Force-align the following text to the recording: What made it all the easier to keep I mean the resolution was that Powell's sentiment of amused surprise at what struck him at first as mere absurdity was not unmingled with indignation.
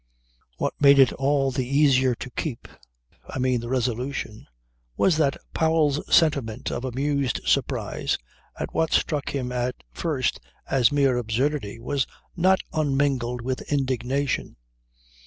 What 0.57 0.73
made 0.79 0.97
it 0.97 1.13
all 1.13 1.51
the 1.51 1.63
easier 1.67 2.15
to 2.15 2.31
keep 2.31 2.67
I 3.29 3.37
mean 3.37 3.61
the 3.61 3.69
resolution 3.69 4.47
was 4.97 5.15
that 5.17 5.37
Powell's 5.53 6.01
sentiment 6.11 6.71
of 6.71 6.83
amused 6.83 7.39
surprise 7.45 8.17
at 8.59 8.73
what 8.73 8.93
struck 8.93 9.29
him 9.29 9.51
at 9.51 9.75
first 9.91 10.39
as 10.67 10.91
mere 10.91 11.17
absurdity 11.17 11.79
was 11.79 12.07
not 12.35 12.61
unmingled 12.73 13.41
with 13.41 13.61
indignation. 13.71 14.55